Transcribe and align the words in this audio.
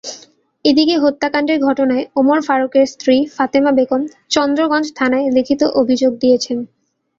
এদিকে 0.65 0.95
হত্যাকাণ্ডের 0.97 1.59
ঘটনায় 1.59 2.05
ওমর 2.15 2.39
ফারুকের 2.41 2.85
স্ত্রী 2.85 3.15
ফাতেমা 3.35 3.71
বেগম 3.71 4.01
চন্দ্রগঞ্জ 4.31 4.87
থানায় 4.95 5.27
লিখিত 5.35 5.61
অভিযোগ 5.81 6.11
দিয়েছেন। 6.21 6.57